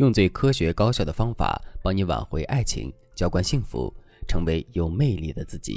[0.00, 3.94] 用最科学高效的方法帮你挽回爱情，浇灌幸福，
[4.26, 5.76] 成为有魅力的自己。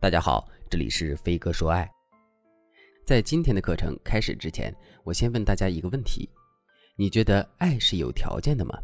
[0.00, 1.88] 大家好，这里是飞哥说爱。
[3.06, 4.74] 在今天的课程开始之前，
[5.04, 6.28] 我先问大家一个问题：
[6.96, 8.76] 你觉得爱是有条件的吗？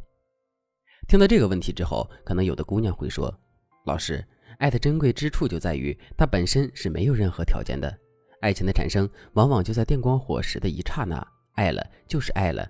[1.08, 3.36] 听到这个问题之后，可能有的姑娘会说
[3.84, 4.24] ：“老师，
[4.58, 7.92] 爱的珍贵之处就在于它本身是没有任何条件的，
[8.40, 12.64] 爱情的产生往往就在电光火石的一刹那，爱了就是爱了，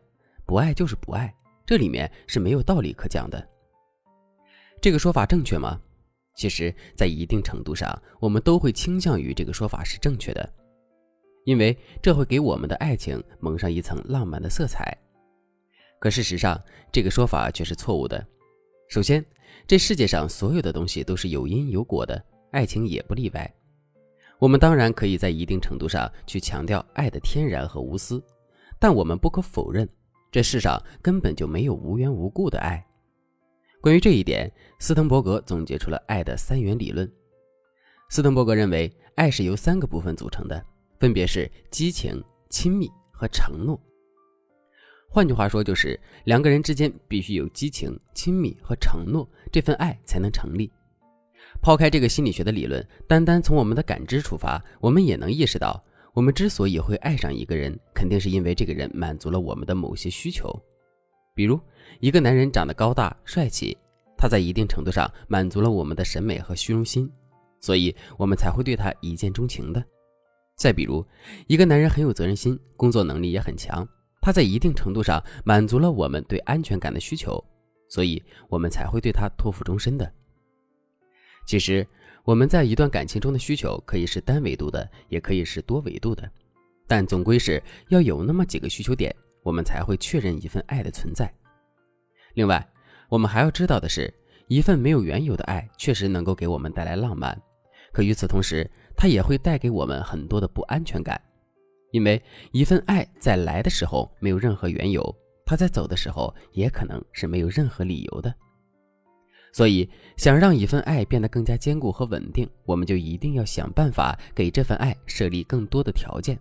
[0.46, 1.30] 不爱就是不爱。”
[1.64, 3.48] 这里面是没有道理可讲的。
[4.80, 5.80] 这个说法正确吗？
[6.34, 10.52] 其实，在一定程度上，我们都会倾向于这个说法是正确的，
[11.44, 14.96] 因为这会给我们的爱情蒙上一层浪漫的色彩。
[16.00, 18.26] 可事实上，这个说法却是错误的。
[18.88, 19.24] 首先，
[19.66, 22.20] 这世界上所有的东西都是有因有果的，
[22.50, 23.54] 爱情也不例外。
[24.38, 28.20] 我们当然可以在一定程度上去强调爱的天然和无私，
[28.80, 29.88] 但我们不可否认。
[30.32, 32.82] 这世上根本就没有无缘无故的爱。
[33.82, 37.06] 关于这一点，斯滕伯格总结出了爱的三元理论。
[38.08, 40.64] 斯滕伯格认为，爱是由三个部分组成的，
[40.98, 43.78] 分别是激情、亲密和承诺。
[45.10, 50.72] 换句话说，就是两个人之间必须有激情、亲密和承诺，这份爱才能成立。
[51.60, 55.84] 抛开这个心理学的理论，单单从我们的感知出发，我们也能意识到。
[56.14, 60.50] 我们之所以会爱上一个人，肯定是因为这个人满足了我们的某些需求。
[61.34, 61.58] 比如，
[62.00, 63.74] 一个男人长得高大帅气，
[64.18, 67.10] 他在一定程度上满足了我们的审美和虚荣心，
[67.60, 69.82] 所以我们才会对他一见钟情的。
[70.54, 71.02] 再比如，
[71.46, 73.88] 一个男人很有责任心，工作能力也很强，
[74.20, 77.42] 他在一定程度上满足了我们对安全感的需求，
[77.88, 80.12] 所以我们才会对他托付终身的。
[81.46, 81.86] 其实。
[82.24, 86.30] 我们在一段感情中的需求可以是单维度的，也可以是多维度的，
[86.86, 91.32] 但总归是要有那么几个需求点，我们才会确认一份爱的存在。
[92.34, 92.64] 另外，
[93.08, 94.12] 我们还要知道的是，
[94.46, 97.36] 一份没有缘由的爱确实能够给我们带来浪漫，
[97.92, 101.20] 可与此同时，它也会带给我们很多的不安全感，
[101.90, 105.02] 因为一份爱在来的时候没有任何缘由，
[105.44, 108.32] 它在走的时候也可能是没有任何理由的。
[109.52, 116.38] 所以，想让一份爱变得更加坚固和稳定，我们就一定要想办法给这份爱设立更多的条件。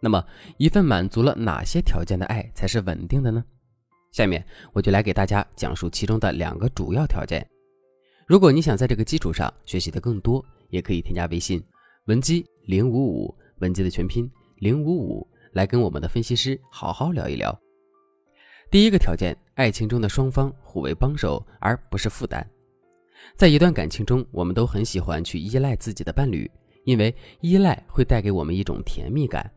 [0.00, 0.22] 那么，
[0.58, 3.42] 一份满足了哪些条件的爱才是稳定的呢？
[4.12, 7.46] 下面我就来给大家讲述其中的两个主要条件。
[8.26, 11.62] 如果你想在这个基础上学习的更多，也可以添加微信
[12.06, 17.58] 文姬零五五，文姬的全拼零五五，来跟我们的分析师好好聊一聊。
[18.72, 22.42] 第一个条件，爱情中的双方互为帮手，而不是负担。
[23.36, 26.50] 在一段感情中，我们都很喜欢去依赖自己的伴侣，
[26.84, 29.52] 因为依赖会带给我们一种甜蜜感。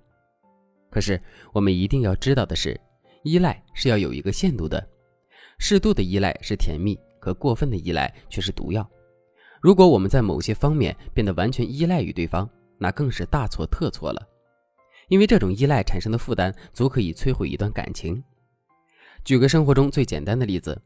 [0.92, 1.18] 可是，
[1.54, 2.78] 我们一定要知道的是，
[3.24, 4.86] 依赖是要有一个限度的。
[5.60, 8.86] 适度的依赖是甜蜜，可过分的依赖却是毒药。
[9.62, 14.28] 如果我们在某些方面变得完全依赖于对方，那更是大错特错了。
[15.08, 18.22] 因为这种依赖产生的负担，足可以摧毁一段感情。
[19.26, 20.80] 举个生活中最简单的例子，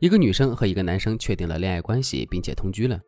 [0.00, 3.00] 一个女生和一个男生确定了恋爱关系，并且同居了。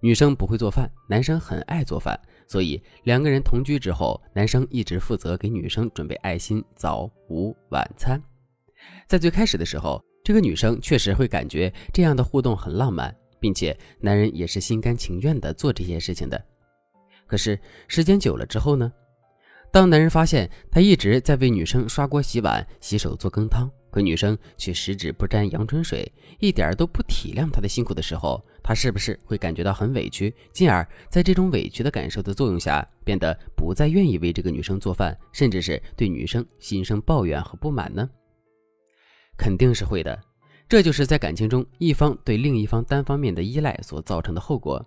[0.00, 8.20] 女生不会做饭，男生很爱做饭，所以两个人同居之后，男生一直负责给女生准备爱心早午晚餐。
[9.06, 16.44] 在最开始的时候，这个女生确实会感觉这样的互动很浪漫，并且男人也是心甘情愿的做这些事情的。
[17.24, 18.92] 可是时间久了之后呢？
[19.70, 23.70] 当男人发现他一直在为女生刷锅洗碗、洗手做羹汤。
[23.92, 26.10] 可女生却十指不沾阳春水，
[26.40, 38.08] 一点都不体谅他的辛苦的时候，他是不是会感觉到很委屈，进而在这种委屈的感受的作用下，变得不再愿意为这个女生做饭，甚至是对女生心生抱怨和不满呢？
[39.36, 40.18] 肯定是会的，
[40.66, 44.84] 这就是在感情中一方对另一方单方面的依赖所造成的后果。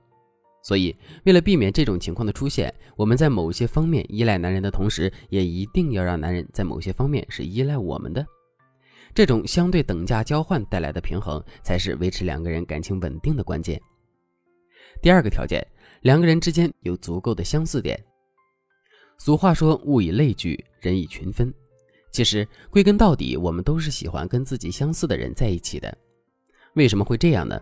[0.63, 0.95] 所以，
[1.25, 8.25] 为了避免这种情况的出现，我们在某些方面依赖男人的同时，也一定要让男人在某些方面是依赖我们的。
[9.13, 13.81] 这种相对等价交换带来的平衡，才是维持两个人感情稳定的关键。
[15.01, 15.65] 第二个条件，
[16.01, 18.01] 两个人之间有足够的相似点。
[19.17, 21.53] 俗话说“物以类聚，人以群分”，
[22.11, 25.97] 其实归根到底，我们都是喜欢跟自己相似的人在一起的。
[26.73, 27.59] 为什么会这样呢？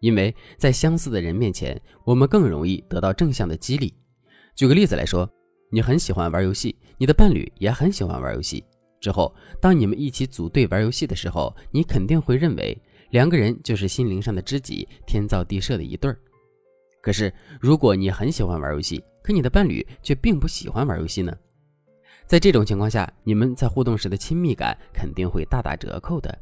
[0.00, 3.92] 因为在相似的人面前，我们更容易得到正向的激励。
[4.54, 5.28] 举个例子来说，
[5.72, 8.64] 你很喜欢玩游戏，你的伴侣也很喜欢玩游戏。
[9.04, 9.30] 之后，
[9.60, 12.74] 当你们一起组队玩游戏的时候，你肯定会认为
[13.10, 16.18] 两个人就是心灵上的知己，天造地设的一对儿。
[17.02, 17.30] 可是，
[17.60, 21.36] 如果你很喜欢玩游戏，可你的伴侣却并不喜欢玩游戏呢？
[22.26, 26.36] 在这种情况下，你们在互动时的亲密感肯定会大打折扣的。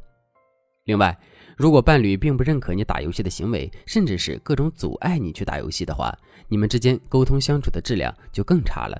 [0.85, 1.17] 另外，
[1.57, 6.17] 如果伴侣并不认可你打游戏的行为，甚至是各种阻碍你去打游戏的话，
[6.47, 8.97] 你们之间沟通相处的质量就更差了。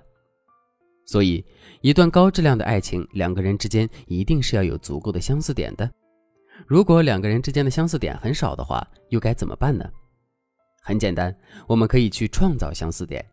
[1.06, 1.44] 所以，
[1.82, 5.90] 一段高质量的爱情，两个人之间一定是要有足够的相似点的。
[6.66, 9.84] 如果两个人之间的相似点很少的话，又该怎么办呢？
[10.82, 11.36] 很简单，
[11.68, 13.26] 我们可以去创造相似点。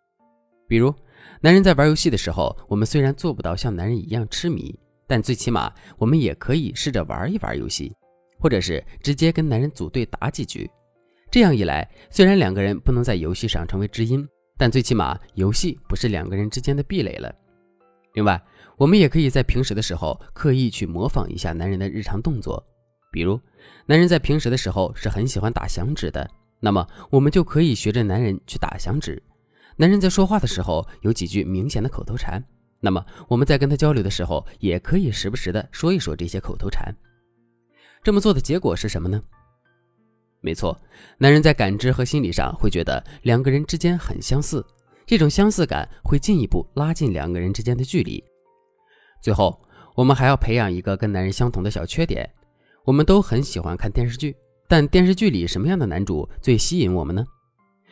[0.66, 0.92] 比如，
[1.40, 7.92] 男人在玩游戏的时候，我们虽然做不到像男人一样痴迷，但最起码我们也可以试着玩一玩游戏，
[8.38, 10.68] 或者是直接跟男人组队打几局。
[11.30, 14.26] 这样一来，虽然两个人不能在游戏上成为知音，
[14.56, 17.32] 但最起码游戏不是两个人之间的壁垒了。
[18.14, 18.42] 另外，
[18.76, 22.64] 我们也可以在平时的时候刻意去模仿一下男人的日常动作，
[23.12, 23.40] 比如，
[23.86, 26.28] 男人在平时的时候是很喜欢打响指的，
[26.60, 29.22] 那么我们就可以学着男人去打响指。
[29.76, 32.42] 男人在说话的时候有几句明显的口头禅，
[32.80, 36.94] 那么我们在跟他交流的时候也可以时不时的说一说这些口头禅。
[38.02, 39.22] 这么做的结果是什么呢？
[40.40, 40.78] 没错，
[41.18, 44.64] 男人在感知和心理上会觉得两个人之间很相似，
[45.10, 48.22] 这种相似感会进一步拉近两个人之间的距离。
[49.20, 49.60] 最后，
[49.96, 52.30] 我们还要培养一个跟男人相同的小缺点。
[52.84, 54.36] 我们都很喜欢看电视剧，
[54.68, 57.26] 但电视剧里什么样的男主最吸引我们呢？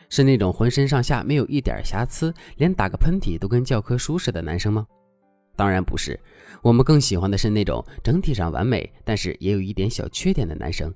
[0.07, 4.87] 是那种浑身上下没有一点瑕疵，连打个喷嚏都跟教科书似的男生吗？
[5.57, 6.17] 当然不是，
[6.61, 10.89] 我们更喜欢的是那种整体上完美，但是也有一点小缺点的男生，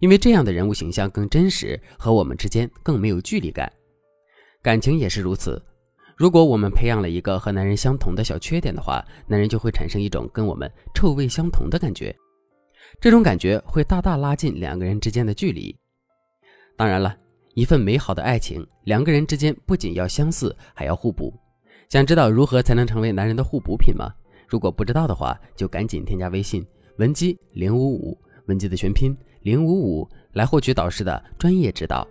[0.00, 3.72] 因为这样的人物形象更真实，和我们之间更没有距离感。
[4.64, 5.62] 感情也是如此，
[6.16, 12.16] 如果我们培养了一个和男人相同的小缺点的话，男人就会产生一种跟我们臭味相同的感觉，
[12.98, 15.76] 这种感觉会大大拉近两个人之间的距离。
[16.76, 17.14] 当然了。
[17.56, 21.32] 一份美好的爱情，两个人之间不仅要相似，还要互补。
[21.88, 24.12] 想知道如何才能成为男人的互补品吗？
[24.48, 26.66] 如果不知道的话，就赶紧添加微信
[26.96, 32.04] 文姬零五五，文姬的全拼零五五，来获取导师的专业指导。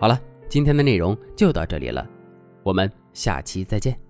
[0.00, 2.04] 好了，今天的内容就到这里了，
[2.64, 4.09] 我们下期再见。